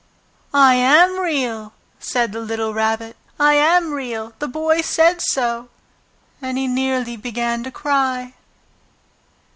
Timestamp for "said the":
1.99-2.39